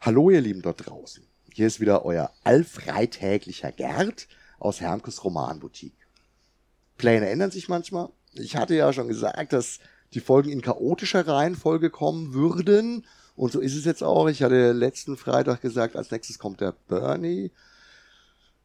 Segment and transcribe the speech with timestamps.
[0.00, 1.24] Hallo ihr Lieben dort draußen.
[1.52, 5.96] Hier ist wieder euer allfreitäglicher Gerd aus Hermkes Romanboutique.
[6.98, 8.10] Pläne ändern sich manchmal.
[8.34, 9.80] Ich hatte ja schon gesagt, dass
[10.12, 13.04] die Folgen in chaotischer Reihenfolge kommen würden.
[13.34, 14.28] Und so ist es jetzt auch.
[14.28, 17.50] Ich hatte letzten Freitag gesagt, als nächstes kommt der Bernie.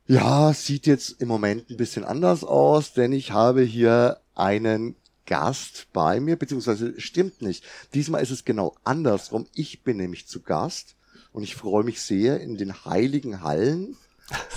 [0.07, 4.95] Ja, sieht jetzt im Moment ein bisschen anders aus, denn ich habe hier einen
[5.25, 7.63] Gast bei mir, beziehungsweise stimmt nicht.
[7.93, 9.47] Diesmal ist es genau andersrum.
[9.55, 10.95] Ich bin nämlich zu Gast
[11.33, 13.95] und ich freue mich sehr, in den heiligen Hallen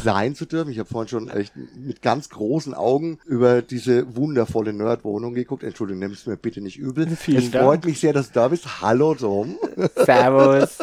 [0.02, 0.70] sein zu dürfen.
[0.70, 5.62] Ich habe vorhin schon echt mit ganz großen Augen über diese wundervolle Nerdwohnung geguckt.
[5.62, 7.08] Entschuldigung, nimm es mir bitte nicht übel.
[7.16, 7.64] Vielen es Dank.
[7.64, 8.80] freut mich sehr, dass du da bist.
[8.80, 9.56] Hallo Tom.
[9.96, 10.78] Servus.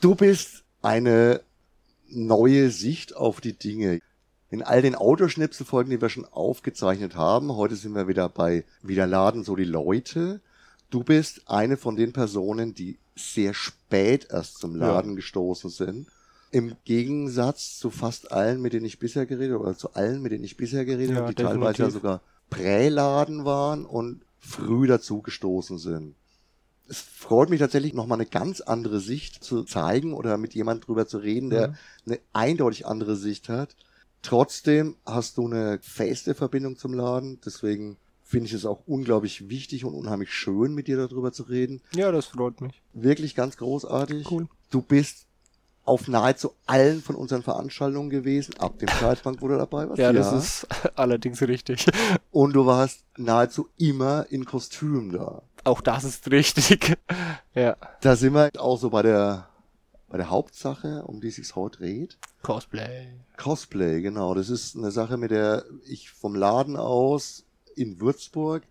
[0.00, 1.40] Du bist eine
[2.08, 4.00] neue Sicht auf die Dinge.
[4.50, 9.06] In all den Autoschnipselfolgen, die wir schon aufgezeichnet haben, heute sind wir wieder bei Wieder
[9.06, 10.40] laden so die Leute.
[10.90, 16.08] Du bist eine von den Personen, die sehr spät erst zum Laden gestoßen sind.
[16.50, 20.32] Im Gegensatz zu fast allen, mit denen ich bisher geredet habe, oder zu allen, mit
[20.32, 21.92] denen ich bisher geredet Ja, habe, die teilweise ja definitiv.
[21.94, 26.14] sogar Präladen waren und früh dazu gestoßen sind.
[26.88, 31.06] Es freut mich tatsächlich nochmal eine ganz andere Sicht zu zeigen oder mit jemand drüber
[31.06, 31.74] zu reden, der Mhm.
[32.06, 33.76] eine eindeutig andere Sicht hat.
[34.22, 37.98] Trotzdem hast du eine feste Verbindung zum Laden, deswegen
[38.28, 41.80] finde ich es auch unglaublich wichtig und unheimlich schön, mit dir darüber zu reden.
[41.94, 42.82] Ja, das freut mich.
[42.92, 44.30] Wirklich ganz großartig.
[44.30, 44.48] Cool.
[44.68, 45.24] Du bist
[45.86, 49.98] auf nahezu allen von unseren Veranstaltungen gewesen, ab dem Zeitpunkt, wo du dabei warst.
[49.98, 51.86] Ja, das ist allerdings richtig.
[52.30, 55.40] Und du warst nahezu immer in Kostüm da.
[55.64, 56.96] Auch das ist richtig.
[57.54, 57.76] Ja.
[58.02, 59.48] Da sind wir auch so bei der,
[60.08, 62.18] bei der Hauptsache, um die sich's heute dreht.
[62.42, 63.08] Cosplay.
[63.36, 64.34] Cosplay, genau.
[64.34, 67.46] Das ist eine Sache, mit der ich vom Laden aus
[67.78, 68.62] in Würzburg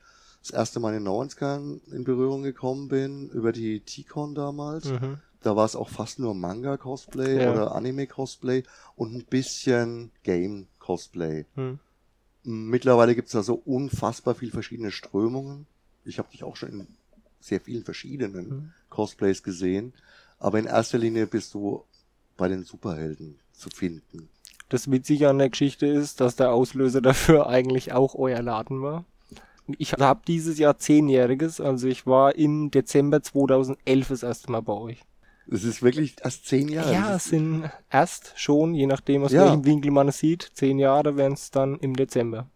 [0.41, 4.85] das erste Mal in den 90ern in Berührung gekommen bin, über die T-Con damals.
[4.85, 5.17] Mhm.
[5.41, 7.51] Da war es auch fast nur Manga-Cosplay Ja.
[7.51, 8.63] oder Anime-Cosplay
[8.95, 11.45] und ein bisschen Game-Cosplay.
[11.55, 11.79] Hm.
[12.43, 15.67] Mittlerweile gibt's da so unfassbar viel verschiedene Strömungen.
[16.05, 16.87] Ich habe dich auch schon in
[17.41, 18.73] sehr vielen verschiedenen Mhm.
[18.89, 19.93] Cosplays gesehen.
[20.39, 21.83] Aber in erster Linie bist du
[22.37, 24.29] bei den Superhelden zu finden.
[24.69, 29.05] Das Witzige an der Geschichte ist, dass der Auslöser dafür eigentlich auch euer Laden war.
[29.77, 34.73] Ich habe dieses Jahr zehnjähriges, also ich war im Dezember 2011 das erste Mal bei
[34.73, 35.01] euch.
[35.49, 36.93] Es ist wirklich erst zehn Jahre.
[36.93, 39.43] Ja, es sind erst schon, je nachdem aus Ja.
[39.45, 42.47] welchem Winkel man es sieht, zehn Jahre wären es dann im Dezember.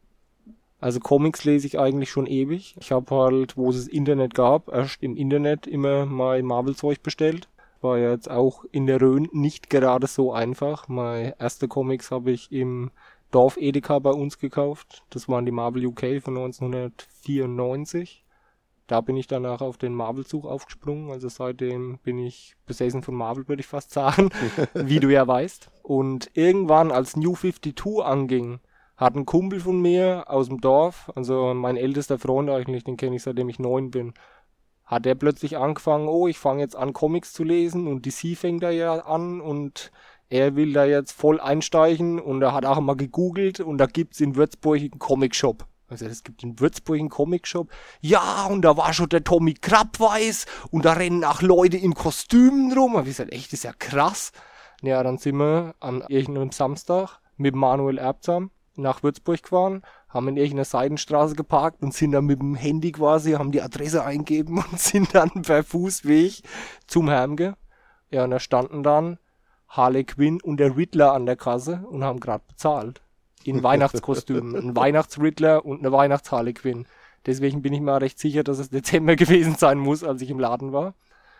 [0.80, 2.76] Also Comics lese ich eigentlich schon ewig.
[2.80, 7.48] Ich habe halt, wo es das Internet gab, erst im Internet immer mein Marvel-Zeug bestellt.
[7.82, 10.88] War ja jetzt auch in der Rhön nicht gerade so einfach.
[10.88, 12.92] Meine erste Comics habe ich im
[13.32, 15.04] Dorf Edeka bei uns gekauft.
[15.10, 18.24] Das waren die Marvel UK von 1994.
[18.88, 21.12] Da bin ich danach auf den Marvel-Zug aufgesprungen.
[21.12, 24.30] Also seitdem bin ich besessen von Marvel, würde ich fast sagen,
[24.74, 25.72] wie du ja weißt.
[25.82, 28.60] Und irgendwann, als New 52 anging,
[28.98, 33.16] hat ein Kumpel von mir aus dem Dorf, also mein ältester Freund eigentlich, den kenne
[33.16, 34.14] ich seitdem ich neun bin,
[34.92, 38.62] hat er plötzlich angefangen, oh, ich fange jetzt an Comics zu lesen und DC fängt
[38.62, 39.90] da ja an und
[40.30, 44.20] er will da jetzt voll einsteigen und er hat auch mal gegoogelt und da gibt's
[44.20, 45.66] in Würzburg einen Comic-Shop.
[45.88, 47.70] Also es gibt in Würzburg einen Comic-Shop.
[48.02, 52.74] Ja, und da war schon der Tommy Krabweis und da rennen auch Leute in Kostümen
[52.74, 52.96] rum.
[52.96, 54.32] Und ich gesagt, echt, ist ja krass.
[54.82, 60.38] Ja, dann sind wir an irgendeinem Samstag mit Manuel Erbsam nach Würzburg gefahren, haben in
[60.38, 64.80] irgendeiner Seitenstraße geparkt und sind dann mit dem Handy quasi, haben die Adresse eingeben und
[64.80, 66.44] sind dann per Fußweg
[66.88, 67.56] zum Hermge.
[68.10, 69.18] Ja, und da standen dann
[69.70, 73.02] Harley Quinn und der Riddler an der Kasse und haben gerade bezahlt.
[73.44, 74.56] In Weihnachtskostümen.
[74.56, 76.86] Ein Weihnachtsriddler und eine Weihnachts-Harley Quinn.
[77.26, 80.40] Deswegen bin ich mir recht sicher, dass es Dezember gewesen sein muss, als ich im
[80.40, 80.94] Laden war.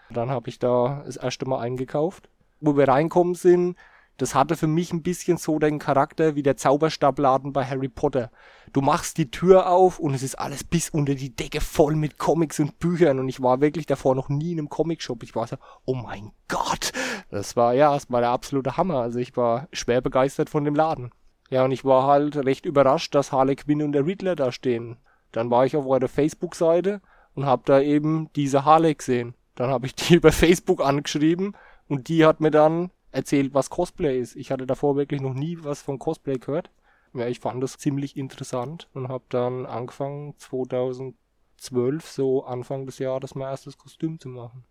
[0.10, 2.30] Dann habe ich da das erste Mal eingekauft.
[2.60, 3.76] Wo wir reinkommen sind,
[4.18, 8.30] das hatte für mich ein bisschen so den Charakter wie der Zauberstabladen bei Harry Potter.
[8.72, 12.18] Du machst die Tür auf und es ist alles bis unter die Decke voll mit
[12.18, 15.24] Comics und Büchern und ich war wirklich davor noch nie in einem Comicshop.
[15.24, 16.92] Ich war so, oh mein Gott.
[17.32, 19.02] Das war, ja, das war der absolute Hammer.
[19.02, 21.12] Also ich war schwer begeistert von dem Laden.
[21.50, 24.98] Ja, und ich war halt recht überrascht, dass Harley Quinn und der Riddler da stehen.
[25.32, 27.02] Dann war ich auf eurer Facebook-Seite
[27.34, 29.34] und hab da eben diese Harley gesehen.
[29.56, 31.56] Dann habe ich die über Facebook angeschrieben
[31.88, 34.36] und die hat mir dann erzählt, was Cosplay ist.
[34.36, 36.72] Ich hatte davor wirklich noch nie was von Cosplay gehört.
[37.14, 43.36] Ja, ich fand das ziemlich interessant und habe dann angefangen 2012, so Anfang des Jahres,
[43.36, 44.64] mein erstes Kostüm zu machen.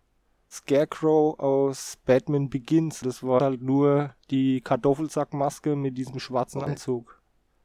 [0.49, 6.61] Scarecrow aus Batman Begins, das war halt nur die Kartoffelsackmaske mit diesem schwarzen.
[6.61, 7.21] Anzug.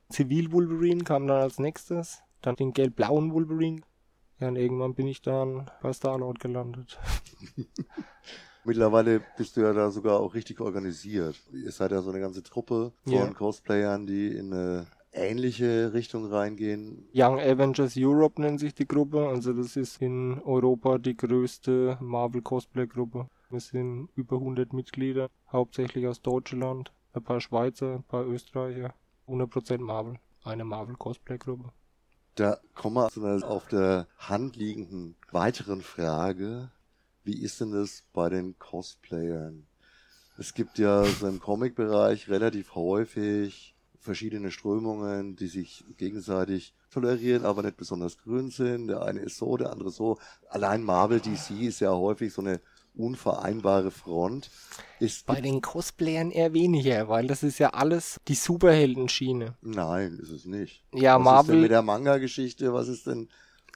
[0.08, 3.80] Zivil Wolverine kam dann als nächstes, dann den gelb-blauen Wolverine.
[4.38, 7.00] Ja, und irgendwann bin ich dann bei Star-Lord gelandet.
[8.66, 11.36] Mittlerweile bist du ja da sogar auch richtig organisiert.
[11.52, 13.26] Ihr seid ja so eine ganze Truppe von Ja.
[13.32, 17.08] Cosplayern, die in eine ähnliche Richtung reingehen.
[17.14, 19.28] Young Avengers Europe nennt sich die Gruppe.
[19.28, 23.28] Also das ist in Europa die größte Marvel Cosplay Gruppe.
[23.50, 28.92] Wir sind über 100 Mitglieder, hauptsächlich aus Deutschland, ein paar Schweizer, ein paar Österreicher.
[29.28, 30.16] 100% Marvel.
[30.44, 31.70] Eine Marvel Cosplay Gruppe.
[32.34, 36.70] Da kommen wir zu einer auf der Hand liegenden weiteren Frage.
[37.26, 39.66] Wie ist denn das bei den Cosplayern?
[40.38, 47.64] Es gibt ja so im Comic-Bereich relativ häufig verschiedene Strömungen, die sich gegenseitig tolerieren, aber
[47.64, 48.86] nicht besonders grün sind.
[48.86, 50.18] Der eine ist so, der andere so.
[50.48, 52.60] Allein Marvel DC ist ja häufig so eine
[52.94, 54.48] unvereinbare Front.
[55.00, 59.56] Ist Bei den Cosplayern eher weniger, weil das ist ja alles die Superheldenschiene.
[59.62, 60.84] Nein, ist es nicht.
[60.94, 63.28] Ja, was Marvel- Ist denn mit der Manga-Geschichte, was ist denn?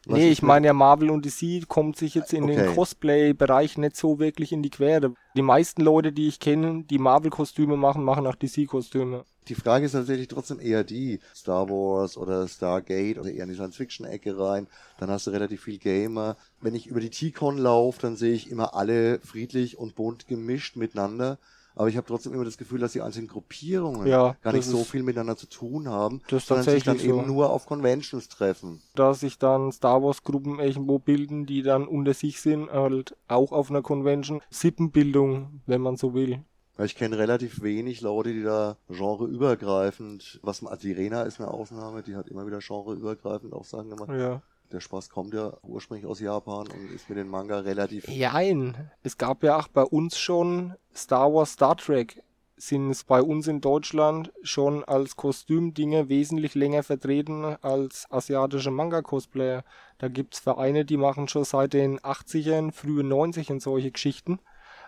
[0.07, 2.55] Was nee, ich meine ja Marvel und DC kommt sich jetzt in Okay.
[2.57, 5.15] den Cosplay-Bereich nicht so wirklich in die Quere.
[5.37, 9.25] Die meisten Leute, die ich kenne, die Marvel-Kostüme machen, machen auch DC-Kostüme.
[9.49, 13.55] Die Frage ist tatsächlich trotzdem eher die, Star Wars oder Stargate oder eher in die
[13.57, 14.69] Science-Fiction-Ecke rein.
[14.99, 16.37] Dann hast du relativ viel Gamer.
[16.61, 20.77] Wenn ich über die T-Con laufe, dann sehe ich immer alle friedlich und bunt gemischt
[20.77, 21.39] miteinander.
[21.75, 24.85] Aber ich habe trotzdem immer das Gefühl, dass die einzelnen Gruppierungen Ja, gar nicht so
[24.85, 27.33] viel miteinander zu tun haben, Das sondern sich dann tatsächlich eben so.
[27.33, 28.83] nur auf Conventions treffen.
[28.95, 33.71] Da sich dann Star Wars-Gruppen irgendwo bilden, die dann unter sich sind, halt auch auf
[33.71, 34.43] einer Convention.
[34.51, 36.43] Sippenbildung, wenn man so will.
[36.79, 42.03] Ich kenne relativ wenig Leute, die da genreübergreifend, was also die Rena ist eine Ausnahme,
[42.03, 44.09] die hat immer wieder genreübergreifend auch Sachen gemacht.
[44.11, 44.43] Ja.
[44.73, 48.09] Der Spaß kommt ja ursprünglich aus Japan und ist mit den Manga relativ.
[48.09, 48.91] Jein.
[49.03, 52.23] Es gab ja auch bei uns schon Star Wars, Star Trek.
[52.57, 59.65] Sind es bei uns in Deutschland schon als Kostümdinge wesentlich länger vertreten als asiatische Manga-Cosplayer.
[59.99, 64.41] Da gibt's Vereine, die machen schon seit den 80ern, frühen 90ern solche Geschichten.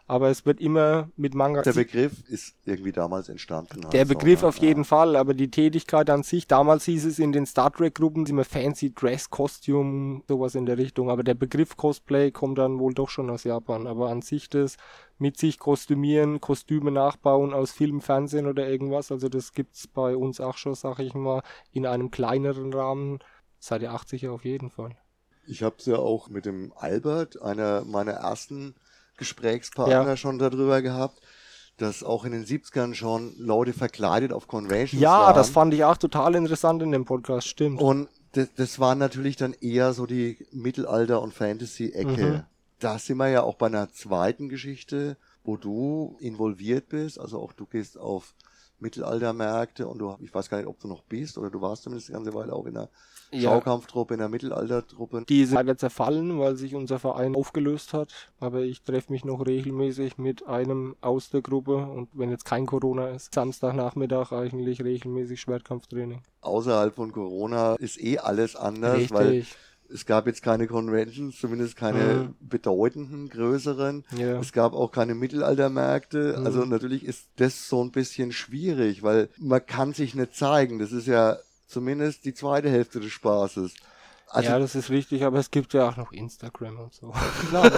[0.06, 1.62] Aber es wird immer mit Manga.
[1.62, 3.86] Der Begriff ist irgendwie damals entstanden.
[3.92, 7.46] Der Begriff auf jeden Fall, aber die Tätigkeit an sich, damals hieß es in den
[7.46, 12.30] Star Trek Gruppen immer Fancy Dress Costume, sowas in der Richtung, aber der Begriff Cosplay
[12.30, 14.76] kommt dann wohl doch schon aus Japan, aber an sich das
[15.18, 20.40] mit sich kostümieren, Kostüme nachbauen aus Film, Fernsehen oder irgendwas, also das gibt's bei uns
[20.40, 23.20] auch schon, sag ich mal, in einem kleineren Rahmen,
[23.60, 24.96] seit der 80er auf jeden Fall.
[25.46, 28.74] Ich habe es ja auch mit dem Albert, einer meiner ersten
[29.22, 30.16] Gesprächspartner, Ja.
[30.16, 31.20] schon darüber gehabt,
[31.78, 35.34] dass auch in den 70ern schon Leute verkleidet auf Conventions Ja, waren.
[35.34, 37.80] das fand ich auch total interessant in dem Podcast, stimmt.
[37.80, 42.26] Und das, das war natürlich dann eher so die Mittelalter- und Fantasy-Ecke.
[42.26, 42.42] Mhm.
[42.78, 47.18] Da sind wir ja auch bei einer zweiten Geschichte, wo du involviert bist.
[47.20, 48.34] Also auch du gehst auf
[48.82, 52.08] Mittelaltermärkte und du, ich weiß gar nicht, ob du noch bist oder du warst zumindest
[52.08, 52.88] die ganze Weile auch in der
[53.30, 53.50] Ja.
[53.50, 55.24] Schaukampftruppe, in der Mittelaltertruppe.
[55.26, 58.30] Die sind leider zerfallen, weil sich unser Verein aufgelöst hat.
[58.40, 62.66] Aber ich treffe mich noch regelmäßig mit einem aus der Gruppe und wenn jetzt kein
[62.66, 66.20] Corona ist, Samstagnachmittag eigentlich regelmäßig Schwertkampftraining.
[66.42, 69.56] Außerhalb von Corona ist eh alles anders, weil Richtig.
[69.92, 74.04] Es gab jetzt keine Conventions, zumindest keine bedeutenden, größeren.
[74.16, 74.40] Ja.
[74.40, 76.36] Es gab auch keine Mittelaltermärkte.
[76.38, 76.46] Mhm.
[76.46, 80.78] Also natürlich ist das so ein bisschen schwierig, weil man kann sich nicht zeigen.
[80.78, 83.74] Das ist ja zumindest die zweite Hälfte des Spaßes.
[84.28, 87.12] Also ja, das ist richtig, aber es gibt ja auch noch Instagram und so.
[87.48, 87.70] klar,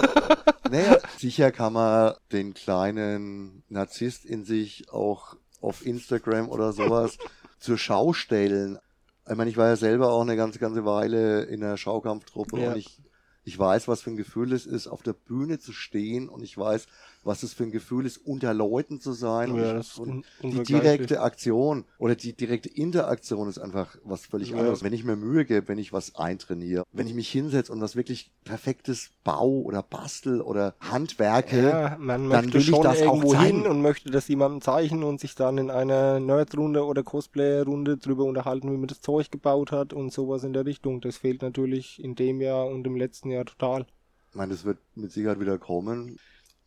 [0.71, 7.17] naja, sicher kann man den kleinen Narzisst in sich auch auf Instagram oder sowas
[7.59, 8.79] zur Schau stellen.
[9.27, 12.71] Ich meine, ich war ja selber auch eine ganze, ganze Weile in der Schaukampftruppe Ja.
[12.71, 13.01] und ich,
[13.43, 16.57] ich weiß, was für ein Gefühl es ist, auf der Bühne zu stehen und ich
[16.57, 16.87] weiß,
[17.25, 19.51] was es für ein Gefühl ist, unter Leuten zu sein.
[19.51, 23.97] und Ja, ich, das und un- die direkte Aktion oder die direkte Interaktion ist einfach
[24.03, 24.59] was völlig Ja.
[24.59, 24.83] anderes.
[24.83, 27.95] Wenn ich mir Mühe gebe, wenn ich was eintrainiere, wenn ich mich hinsetze und was
[27.95, 33.01] wirklich perfektes Bau oder Bastel oder Handwerke, Ja, man dann möchte will ich schon das
[33.01, 33.57] auch irgendwo zeigen.
[33.63, 38.25] hin und möchte das jemandem zeichnen und sich dann in einer Nerd-Runde oder Cosplay-Runde drüber
[38.25, 41.01] unterhalten, wie man das Zeug gebaut hat und sowas in der Richtung.
[41.01, 43.87] Das fehlt natürlich in dem Jahr und im letzten Jahr total.
[44.29, 46.17] Ich meine, das wird mit Sicherheit wieder kommen.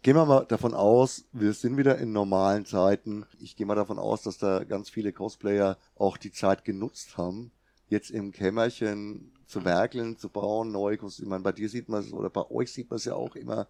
[0.03, 3.27] Gehen wir mal davon aus, wir sind wieder in normalen Zeiten.
[3.41, 7.51] Ich gehe mal davon aus, dass da ganz viele Cosplayer auch die Zeit genutzt haben,
[7.89, 11.31] jetzt im Kämmerchen zu werkeln, zu bauen, neue Kostüme.
[11.31, 13.67] Meine, bei dir sieht man es, oder bei euch sieht man es ja auch immer,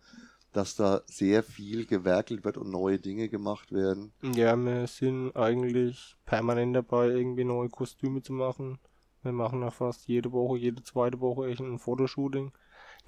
[0.53, 4.13] dass da sehr viel gewerkelt wird und neue Dinge gemacht werden.
[4.23, 8.79] Ja, wir sind eigentlich permanent dabei, irgendwie neue Kostüme zu machen.
[9.23, 12.53] Wir machen ja fast jede Woche, jede zweite Woche echt ein Fotoshooting.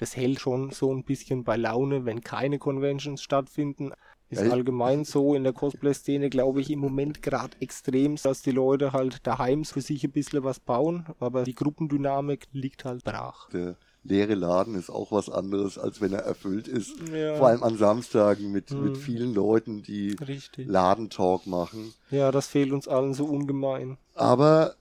[0.01, 3.93] Das hält schon so ein bisschen bei Laune, wenn keine Conventions stattfinden.
[4.31, 8.53] Ist Ja, allgemein so in der Cosplay-Szene, glaube ich, im Moment gerade extrem, dass die
[8.53, 13.51] Leute halt daheim für sich ein bisschen was bauen, aber die Gruppendynamik liegt halt brach.
[13.51, 16.95] Der leere Laden ist auch was anderes, als wenn er erfüllt ist.
[17.13, 17.37] Ja.
[17.37, 18.85] Vor allem an Samstagen mit, Hm.
[18.85, 20.67] mit vielen Leuten, die Richtig.
[20.67, 21.93] Ladentalk machen.
[22.11, 23.99] Ja, das fehlt uns allen so ungemein.
[24.15, 24.77] Aber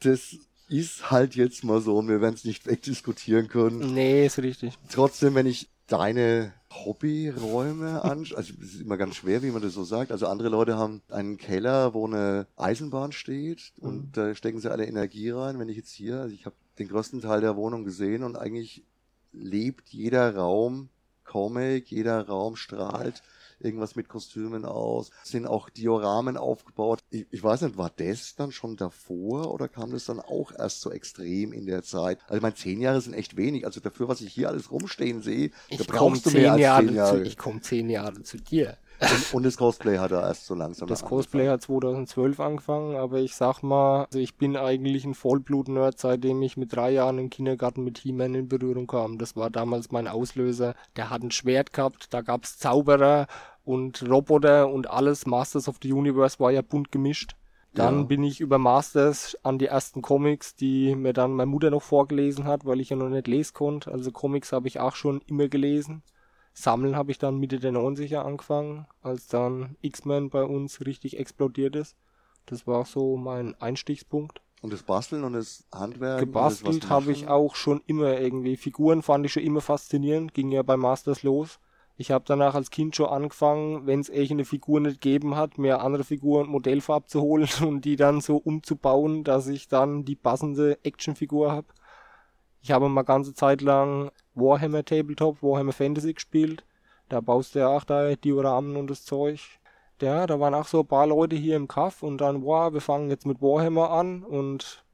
[0.00, 0.36] das
[0.68, 3.94] ist halt jetzt mal so und wir werden es nicht wegdiskutieren können.
[3.94, 4.74] Nee, ist richtig.
[4.90, 9.72] Trotzdem, wenn ich deine Hobbyräume anschaue, also es ist immer ganz schwer, wie man das
[9.74, 10.12] so sagt.
[10.12, 14.12] Also andere Leute haben einen Keller, wo eine Eisenbahn steht und Mhm.
[14.12, 15.58] da stecken sie alle Energie rein.
[15.58, 18.84] Wenn ich jetzt hier, also ich habe den größten Teil der Wohnung gesehen und eigentlich
[19.32, 20.88] lebt jeder Raum
[21.24, 23.22] Comic, jeder Raum strahlt
[23.60, 27.00] irgendwas mit Kostümen aus, sind auch Dioramen aufgebaut.
[27.10, 30.80] Ich, ich weiß nicht, war das dann schon davor oder kam das dann auch erst
[30.80, 32.18] so extrem in der Zeit?
[32.24, 33.64] Also ich meine, zehn Jahre sind echt wenig.
[33.66, 36.60] Also dafür, was ich hier alles rumstehen sehe, da Ich komme brauchst du mehr als
[36.60, 37.22] Jahre zehn Jahre.
[37.22, 38.78] zu, ich komm zehn Jahre zu dir.
[39.00, 41.18] Und, und das Cosplay hat er erst so langsam Das angefangen.
[41.20, 46.42] Cosplay hat 2012 angefangen, aber ich sag mal, also ich bin eigentlich ein Vollblut-Nerd, seitdem
[46.42, 49.18] ich mit drei Jahren im Kindergarten mit He-Man in Berührung kam.
[49.18, 50.74] Das war damals mein Auslöser.
[50.96, 53.26] Der hat ein Schwert gehabt, da gab's Zauberer
[53.64, 55.26] und Roboter und alles.
[55.26, 57.34] Masters of the Universe war ja bunt gemischt.
[57.74, 58.04] Dann Ja.
[58.06, 62.44] bin ich über Masters an die ersten Comics, die mir dann meine Mutter noch vorgelesen
[62.46, 63.92] hat, weil ich ja noch nicht lesen konnte.
[63.92, 66.02] Also Comics habe ich auch schon immer gelesen.
[66.62, 71.76] Sammeln habe ich dann Mitte der 90er angefangen, als dann X-Men bei uns richtig explodiert
[71.76, 71.96] ist.
[72.46, 74.40] Das war so mein Einstiegspunkt.
[74.60, 76.18] Und das Basteln und das Handwerk.
[76.18, 78.56] Gebastelt habe ich auch schon immer irgendwie.
[78.56, 81.60] Figuren fand ich schon immer faszinierend, ging ja bei Masters los.
[81.96, 85.80] Ich habe danach als Kind schon angefangen, wenn es eine Figur nicht gegeben hat, mir
[85.80, 90.16] andere Figuren und Modellfarb zu holen und die dann so umzubauen, dass ich dann die
[90.16, 91.68] passende Actionfigur habe.
[92.62, 96.64] Ich habe mal ganze Zeit lang Warhammer Tabletop, Warhammer Fantasy gespielt.
[97.08, 99.40] Da baust du ja auch da Dioramen und das Zeug.
[100.00, 102.80] Ja, da waren auch so ein paar Leute hier im Kaff und dann, wow, wir
[102.80, 104.84] fangen jetzt mit Warhammer an und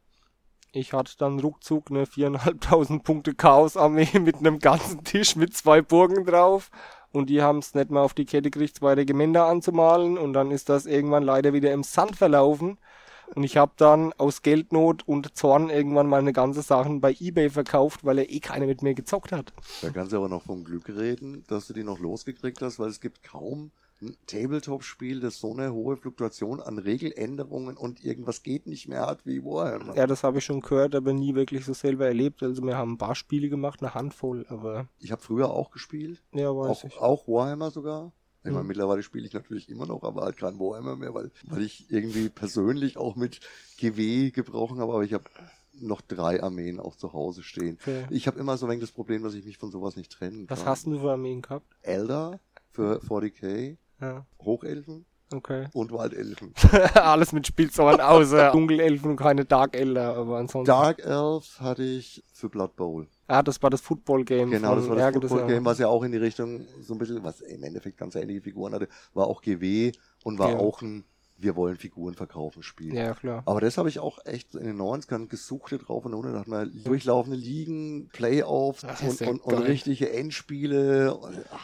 [0.76, 6.24] ich hatte dann ruckzuck eine 4.500 Punkte Chaos-Armee mit einem ganzen Tisch mit zwei Burgen
[6.24, 6.70] drauf.
[7.12, 10.18] Und die haben es nicht mehr auf die Kette gekriegt, zwei Regimenter anzumalen.
[10.18, 12.78] Und dann ist das irgendwann leider wieder im Sand verlaufen.
[13.34, 18.04] Und ich habe dann aus Geldnot und Zorn irgendwann meine ganzen Sachen bei Ebay verkauft,
[18.04, 19.52] weil er eh keiner mit mir gezockt hat.
[19.82, 22.88] Da kannst du aber noch vom Glück reden, dass du die noch losgekriegt hast, weil
[22.90, 23.70] es gibt kaum
[24.02, 29.24] ein Tabletop-Spiel, das so eine hohe Fluktuation an Regeländerungen und irgendwas geht nicht mehr hat
[29.24, 29.96] wie Warhammer.
[29.96, 32.42] Ja, das habe ich schon gehört, aber nie wirklich so selber erlebt.
[32.42, 36.22] Also wir haben ein paar Spiele gemacht, eine Handvoll, aber Ich habe früher auch gespielt,
[36.32, 36.98] ja, weiß auch, ich.
[36.98, 38.12] auch Warhammer sogar.
[38.44, 38.68] Ich meine, Mhm.
[38.68, 42.28] mittlerweile spiele ich natürlich immer noch, aber halt kein Warhammer mehr, weil, weil ich irgendwie
[42.28, 43.40] persönlich auch mit
[43.78, 45.24] GW gebrochen habe, aber ich habe
[45.80, 47.78] noch drei Armeen auch zu Hause stehen.
[47.80, 48.04] Okay.
[48.10, 50.46] Ich habe immer so ein wenig das Problem, dass ich mich von sowas nicht trennen
[50.46, 50.56] kann.
[50.58, 51.66] Was hast du für Armeen gehabt?
[51.82, 52.38] Elder
[52.70, 55.68] für 40k, Ja, Hochelfen okay.
[55.72, 56.52] und Waldelfen.
[56.94, 60.66] Alles mit Spielzeugen außer Dunkelelfen und keine Dark Elder, aber ansonsten.
[60.66, 63.08] Dark Elves hatte ich für Blood Bowl.
[63.26, 64.50] Ah, das war das Football-Game.
[64.50, 67.40] Genau, das war das Football-Game, was ja auch in die Richtung so ein bisschen, was
[67.40, 69.92] im Endeffekt ganz ähnliche Figuren hatte, war auch GW
[70.24, 70.58] und war Ja.
[70.58, 71.04] auch ein
[71.44, 72.94] Wir wollen Figuren verkaufen Spiel.
[72.94, 73.42] Ja, klar.
[73.44, 76.32] Aber das habe ich auch echt in den 90ern gesuchtet drauf und runter.
[76.32, 81.16] Da hat man durchlaufende Ligen, Playoffs Das und, ja und, und richtige Endspiele.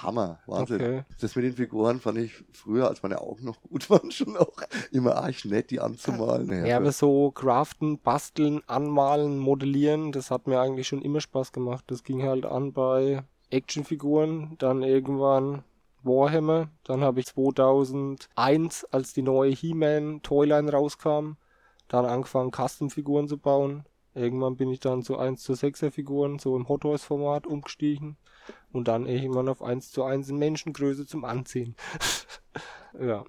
[0.03, 0.77] Hammer, Wahnsinn.
[0.81, 1.03] Okay.
[1.21, 4.53] Das mit den Figuren fand ich früher, als meine Augen noch gut waren, schon auch
[4.93, 6.49] immer arg nett, die anzumalen.
[6.51, 11.53] Ja, für- aber so craften, basteln, anmalen, modellieren, das hat mir eigentlich schon immer Spaß
[11.53, 11.85] gemacht.
[11.89, 15.63] Das ging halt an bei Actionfiguren, dann irgendwann
[16.03, 21.33] Warhammer, dann habe ich 2001, als die neue He-Man Toyline rauskam,
[21.89, 23.85] dann angefangen Custom-Figuren zu bauen.
[24.15, 28.17] Irgendwann bin ich dann zu 1 zu 6er Figuren, so im Hot Toys Format umgestiegen
[28.73, 31.75] und dann irgendwann auf 1 zu 1 in Menschengröße zum Anziehen.
[33.01, 33.25] ja.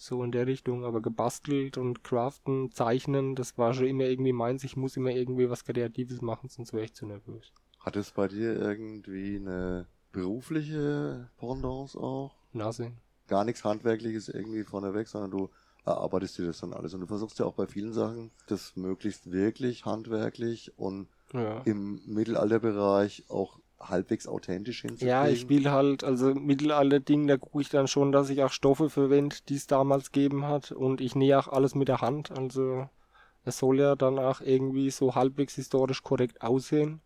[0.00, 4.62] So in der Richtung, aber gebastelt und craften, zeichnen, das war schon immer irgendwie meins.
[4.62, 7.52] Ich muss immer irgendwie was Kreatives machen, sonst wäre ich zu nervös.
[7.80, 12.34] Hat es bei dir irgendwie eine berufliche Pendance auch?
[12.52, 12.92] Nase.
[13.26, 15.50] Gar nichts Handwerkliches irgendwie vorneweg, sondern du
[15.84, 16.94] erarbeitest dir das dann alles.
[16.94, 21.60] Und du versuchst ja auch bei vielen Sachen, das möglichst wirklich handwerklich und Ja.
[21.64, 25.08] im Mittelalterbereich auch halbwegs authentisch hinzukriegen.
[25.08, 28.90] Ja, ich will halt, also Mittelalter-Ding, da gucke ich dann schon, dass ich auch Stoffe
[28.90, 30.72] verwende, die es damals gegeben hat.
[30.72, 32.30] Und ich nähe auch alles mit der Hand.
[32.36, 32.88] Also
[33.44, 37.00] es soll ja dann auch irgendwie so halbwegs historisch korrekt aussehen.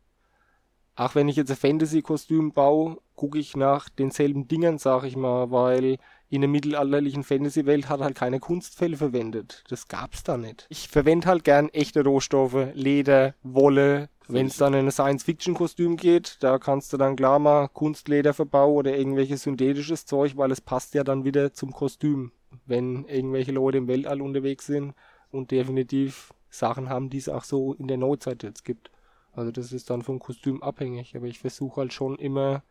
[0.95, 5.51] Auch wenn ich jetzt ein Fantasy-Kostüm baue, gucke ich nach denselben Dingen, sag ich mal,
[5.51, 5.97] weil
[6.29, 9.65] in der mittelalterlichen Fantasy-Welt hat halt keine Kunstfälle verwendet.
[9.69, 10.67] Das gab's da nicht.
[10.69, 14.09] Ich verwende halt gern echte Rohstoffe, Leder, Wolle.
[14.29, 18.77] Wenn es dann in ein Science-Fiction-Kostüm geht, da kannst du dann klar mal Kunstleder verbauen
[18.77, 22.33] oder irgendwelches synthetisches Zeug, weil es passt ja dann wieder zum Kostüm,
[22.65, 24.95] wenn irgendwelche Leute im Weltall unterwegs sind
[25.31, 28.92] und definitiv Sachen haben, die es auch so in der Neuzeit jetzt gibt.
[29.33, 32.62] Also das ist dann vom Kostüm abhängig, aber ich versuche halt schon immer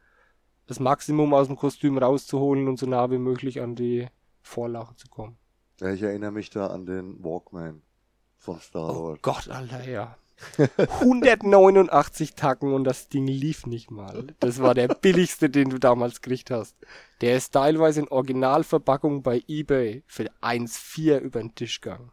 [0.67, 4.07] das Maximum aus dem Kostüm rauszuholen und so nah wie möglich an die
[4.41, 5.37] Vorlache zu kommen.
[5.79, 7.81] Ja, ich erinnere mich da an den Walkman
[8.37, 9.19] von Star Oh Wars.
[9.21, 10.17] Gott, Alter, ja.
[10.77, 14.27] 189 Tacken und das Ding lief nicht mal.
[14.39, 16.75] Das war der billigste, den du damals gekriegt hast.
[17.21, 22.11] Der ist teilweise in Originalverpackung bei eBay für 1,4 über den Tisch gegangen.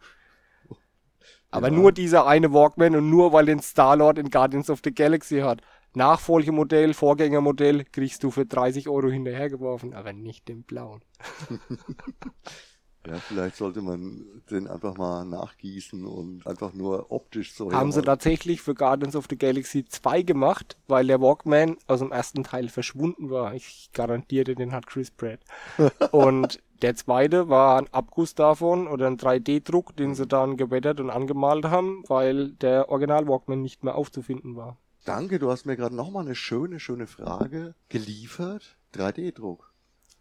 [1.51, 1.75] Aber Ja.
[1.75, 5.63] nur dieser eine Walkman und nur weil den Star-Lord in Guardians of the Galaxy hat.
[5.95, 11.03] Nachfolgemodell, Vorgängermodell kriegst du für 30 Euro hinterhergeworfen, aber nicht den blauen.
[13.09, 18.03] Ja, vielleicht sollte man den einfach mal nachgießen und einfach nur optisch so Haben sie
[18.03, 22.69] tatsächlich für Guardians of the Galaxy 2 gemacht, weil der Walkman aus dem ersten Teil
[22.69, 23.55] verschwunden war.
[23.55, 25.41] Ich garantiere, den hat Chris Pratt.
[26.13, 31.11] und der zweite war ein Abguss davon oder ein 3D-Druck, den sie dann gewettert und
[31.11, 34.77] angemalt haben, weil der Original Walkman nicht mehr aufzufinden war.
[35.05, 38.77] Danke, du hast mir gerade nochmal eine schöne, schöne Frage geliefert.
[38.95, 39.68] 3D-Druck.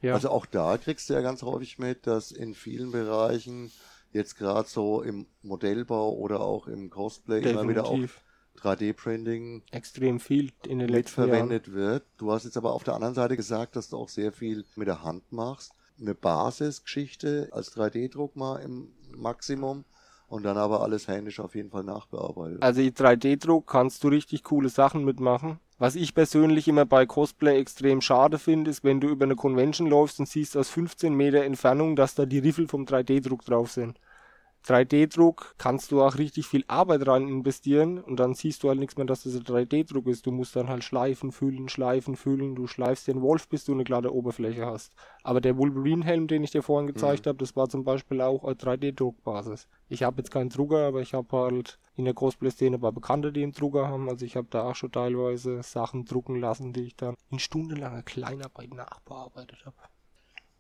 [0.02, 3.72] Ja, Also auch da kriegst du ja ganz häufig mit, dass in vielen Bereichen
[4.12, 8.22] jetzt gerade so im Modellbau oder auch im Cosplay immer wieder auch definitiv.
[8.58, 11.30] 3D-Printing Extrem viel in den letzten Jahren.
[11.30, 12.04] mitverwendet wird.
[12.18, 14.88] Du hast jetzt aber auf der anderen Seite gesagt, dass du auch sehr viel mit
[14.88, 15.74] der Hand machst.
[16.00, 19.86] Eine Basisgeschichte als 3D-Druck mal im Maximum
[20.28, 22.62] und dann aber alles händisch auf jeden Fall nachbearbeitet.
[22.62, 25.60] Also die 3D-Druck kannst du richtig coole Sachen mitmachen.
[25.80, 29.88] Was ich persönlich immer bei Cosplay extrem schade finde, ist, wenn du über eine Convention
[29.88, 34.00] läufst und siehst aus 15 Meter Entfernung, dass da die Riffel vom 3D-Druck drauf sind.
[34.68, 38.98] 3D-Druck kannst du auch richtig viel Arbeit rein investieren und dann siehst du halt nichts
[38.98, 40.26] mehr, dass das ein 3D-Druck ist.
[40.26, 42.54] Du musst dann halt schleifen, fühlen, schleifen, fühlen.
[42.56, 44.92] Du schleifst den Wolf, bis du eine glatte Oberfläche hast.
[45.24, 48.56] Aber der Wolverine-Helm, den ich dir vorhin gezeigt habe, das war zum Beispiel auch eine
[48.56, 49.68] 3D-Druckbasis.
[49.88, 53.44] Ich habe jetzt keinen Drucker, aber ich habe halt in der Cosplay-Szene bei Bekannte, die
[53.44, 54.10] einen Drucker haben.
[54.10, 58.04] Also ich habe da auch schon teilweise Sachen drucken lassen, die ich dann in stundenlanger
[58.04, 59.78] Kleinarbeit nachbearbeitet habe.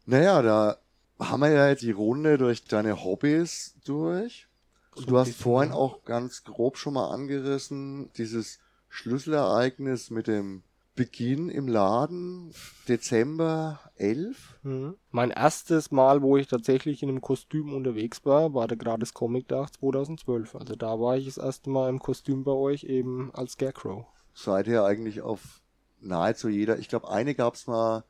[0.05, 0.77] Naja, da
[1.19, 4.47] haben wir ja jetzt die Runde durch deine Hobbys durch.
[4.95, 10.63] Und du hast vorhin auch ganz grob schon mal angerissen, dieses Schlüsselereignis mit dem
[10.95, 12.51] Beginn im Laden,
[12.87, 14.59] Dezember 11.
[14.63, 14.95] Mhm.
[15.11, 19.47] Mein erstes Mal, wo ich tatsächlich in einem Kostüm unterwegs war, war der Gratis Comic
[19.47, 20.55] Tag 2012.
[20.55, 24.07] Also da war ich das erste Mal im Kostüm bei euch eben als Scarecrow.
[24.33, 25.61] Seither eigentlich auf
[25.99, 26.79] nahezu jeder.
[26.79, 28.03] Ich glaube, eine gab's mal,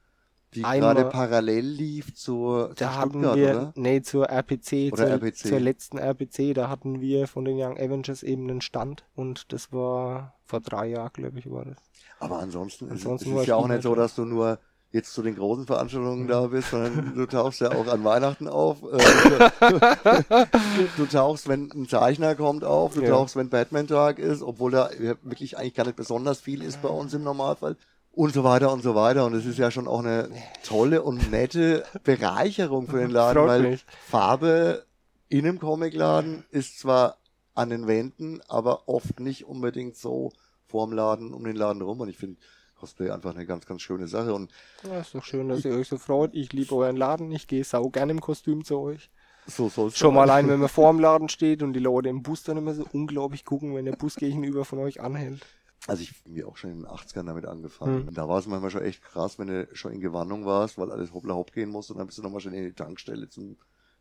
[0.57, 3.73] die Einmal- gerade parallel lief zur, zur Stuttgart, wir, oder?
[3.75, 5.35] nee, zur RPC, Oder zur, RPC.
[5.35, 9.71] zur letzten RPC, da hatten wir von den Young Avengers eben einen Stand und das
[9.71, 11.77] war vor drei Jahren, glaube ich, war das.
[12.19, 14.01] Aber ansonsten, Ansonsten ist es ja auch nicht so, da.
[14.01, 14.59] dass du nur
[14.91, 16.27] jetzt zu den großen Veranstaltungen Mhm.
[16.29, 18.77] da bist, sondern du tauchst ja auch an Weihnachten auf.
[18.83, 19.49] Äh,
[20.97, 23.09] du tauchst, wenn ein Zeichner kommt auf, du Ja.
[23.09, 24.89] tauchst, wenn Batman-Tag ist, obwohl da
[25.23, 27.75] wirklich eigentlich gar nicht besonders viel ist bei uns im Normalfall.
[28.17, 29.27] Und so weiter und so weiter.
[29.27, 30.29] Und es ist ja schon auch eine
[30.63, 33.85] tolle und nette Bereicherung für den Laden, weil mich.
[34.07, 34.85] Farbe
[35.29, 37.17] in einem Comicladen ist zwar
[37.53, 40.31] an den Wänden, aber oft nicht unbedingt so
[40.65, 41.99] vorm Laden, um den Laden rum.
[41.99, 42.37] Und ich finde
[42.79, 44.33] Cosplay einfach eine ganz, ganz schöne Sache.
[44.33, 44.51] Und
[44.83, 46.33] Ja, ist doch schön, dass ihr euch so freut.
[46.33, 49.11] Ich liebe euren Laden, ich gehe sau gerne im Kostüm zu euch.
[49.45, 52.09] so soll es Schon mal allein, wenn man vor dem Laden steht und die Leute
[52.09, 55.45] im Bus dann immer so unglaublich gucken, wenn der Bus gegenüber von euch anhält.
[55.85, 58.07] Also ich bin mir auch schon in den 80ern damit angefangen.
[58.07, 58.13] Hm.
[58.13, 61.13] Da war es manchmal schon echt krass, wenn du schon in Gewandung warst, weil alles
[61.13, 63.57] hoppla hopp gehen musste und dann bist du nochmal schon in die Tankstelle zum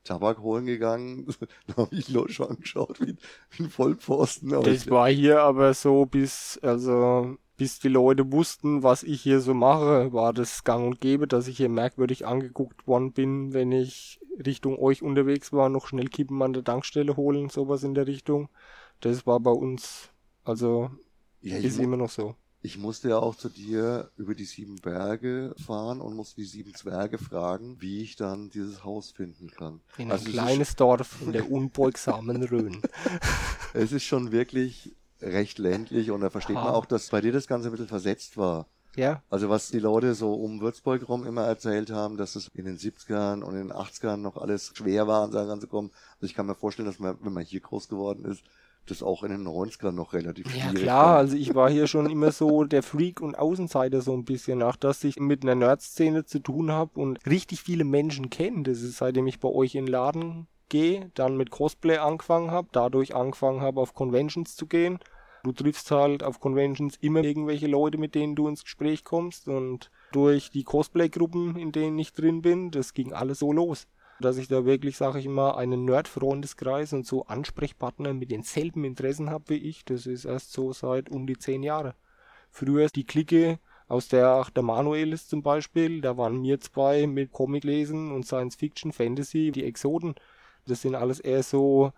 [0.07, 1.27] Tabak holen gegangen.
[1.67, 3.17] da habe ich Leute schon angeschaut wie,
[3.51, 4.55] wie ein Vollpfosten.
[4.55, 9.21] Aber Das ich, war hier aber so bis, also, bis die Leute wussten, was ich
[9.21, 13.53] hier so mache, war das gang und gäbe, dass ich hier merkwürdig angeguckt worden bin,
[13.53, 17.95] wenn ich Richtung euch unterwegs war, noch schnell Kippen an der Tankstelle holen, sowas in
[17.95, 18.49] der Richtung.
[19.01, 20.11] Das war bei uns,
[20.45, 20.91] also,
[21.41, 22.35] ja, ich, ist immer noch so.
[22.63, 26.75] ich musste ja auch zu dir über die sieben Berge fahren und musste die sieben
[26.75, 29.81] Zwerge fragen, wie ich dann dieses Haus finden kann.
[29.99, 32.83] In ein Also ist kleines Dorf in der unbeugsamen Rhön.
[33.75, 36.73] Es ist schon wirklich recht ländlich und da versteht man Ha.
[36.73, 38.67] auch, dass bei dir das Ganze ein bisschen versetzt war.
[38.97, 42.65] Ja, Also was die Leute so um Würzburg rum immer erzählt haben, dass es in
[42.65, 45.91] den 70ern und in den 80ern noch alles schwer war, an Sachen ranzukommen.
[46.15, 48.43] Also ich kann mir vorstellen, dass man, wenn man hier groß geworden ist,
[48.87, 51.17] das auch in den 90ern noch relativ Ja schwierig klar, war.
[51.17, 54.77] also ich war hier schon immer so der Freak und Außenseiter so ein bisschen, auch
[54.77, 58.63] dass ich mit einer Nerd-Szene zu tun habe und richtig viele Menschen kenne.
[58.63, 62.69] Das ist seitdem ich bei euch in den Laden gehe, dann mit Cosplay angefangen habe,
[62.73, 64.99] dadurch angefangen habe auf Conventions zu gehen.
[65.45, 69.93] Du triffst halt auf Conventions immer irgendwelche Leute, mit denen du ins Gespräch kommst und
[70.11, 73.87] durch die Cosplay-Gruppen, in denen ich drin bin, das ging alles so los.
[74.21, 79.31] Dass ich da wirklich, sage ich mal, einen Nerd-Freundeskreis und so Ansprechpartner mit denselben Interessen
[79.31, 79.85] habe wie ich.
[79.85, 81.95] Das ist erst so seit um die zehn Jahre.
[82.51, 87.07] Früher die Clique, aus der auch der Manuel ist zum Beispiel, da waren wir zwei
[87.07, 90.15] mit Comic lesen und Science Fiction, Fantasy, die Exoden.
[90.67, 91.93] Das sind alles eher so,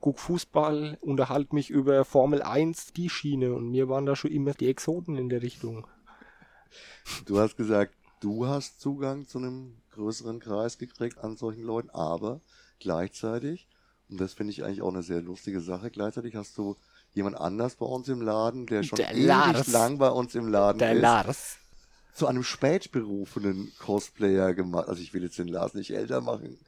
[0.00, 4.52] guck Fußball, unterhalt mich über Formel 1, die Schiene und mir waren da schon immer
[4.52, 5.86] die Exoden in der Richtung.
[7.26, 12.40] Du hast gesagt, du hast Zugang zu einem größeren Kreis gekriegt an solchen Leuten, aber
[12.80, 13.66] gleichzeitig,
[14.10, 16.76] und das finde ich eigentlich auch eine sehr lustige Sache, gleichzeitig hast du
[17.12, 19.66] jemand anders bei uns im Laden, der schon Der ewig Lars.
[19.68, 21.56] lang bei uns im Laden Der ist, Lars.
[22.14, 24.88] zu einem spätberufenen Cosplayer gemacht.
[24.88, 26.58] Also ich will jetzt den Lars nicht älter machen.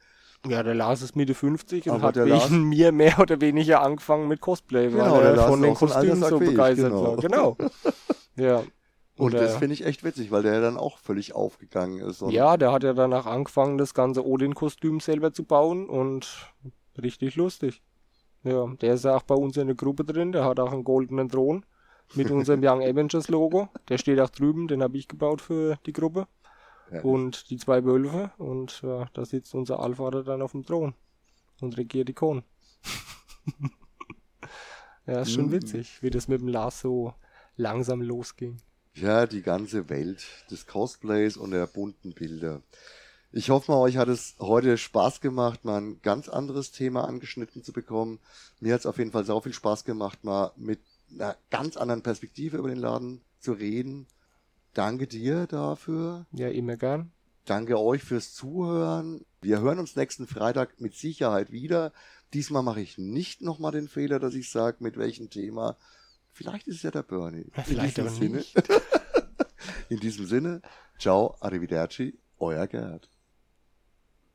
[0.47, 3.41] Ja, der Lars ist Mitte 50 und Aber hat der wegen Lars- mir mehr oder
[3.41, 7.03] weniger angefangen mit Cosplay, Genau, weil der er von den Kostümen so begeistert genau.
[7.03, 7.17] war.
[7.17, 7.57] Genau.
[8.39, 8.63] Ja.
[9.17, 12.21] Und Oder- das finde ich echt witzig, weil der dann auch völlig aufgegangen ist.
[12.21, 16.51] Und Ja, der hat ja danach angefangen, das ganze Odin-Kostüm selber zu bauen und
[17.01, 17.81] richtig lustig.
[18.43, 20.83] Ja, der ist ja auch bei uns in der Gruppe drin, der hat auch einen
[20.83, 21.65] goldenen Thron
[22.13, 23.69] mit unserem Young Avengers Logo.
[23.89, 26.27] Der steht auch drüben, den habe ich gebaut für die Gruppe.
[26.91, 27.01] Ja.
[27.01, 30.93] Und die zwei Wölfe und ja, da sitzt unser Allvater dann auf dem Thron
[31.59, 32.43] und regiert die Kohlen.
[35.05, 35.51] ja, ist schon Mhm.
[35.51, 37.13] witzig, wie das mit dem Lars so
[37.55, 38.57] langsam losging.
[38.99, 42.63] Ja, die ganze Welt des Cosplays und der bunten Bilder.
[43.31, 47.63] Ich hoffe mal, euch hat es heute Spaß gemacht, mal ein ganz anderes Thema angeschnitten
[47.63, 48.17] zu bekommen.
[48.59, 50.79] Mir hat es auf jeden Fall sau viel Spaß gemacht, mal mit
[51.11, 54.07] einer ganz anderen Perspektive über den Laden zu reden.
[54.73, 56.25] Danke dir dafür.
[56.31, 57.11] Ja, immer gern.
[57.45, 59.23] Danke euch fürs Zuhören.
[59.41, 61.93] Wir hören uns nächsten Freitag mit Sicherheit wieder.
[62.33, 65.77] Diesmal mache ich nicht nochmal den Fehler, dass ich sage, mit welchem Thema.
[66.37, 67.47] Vielleicht ist es ja der Bernie.
[67.65, 68.55] Vielleicht aber Sinne, nicht.
[69.89, 70.61] in diesem Sinne,
[70.99, 73.09] ciao, arrivederci, euer Gerd.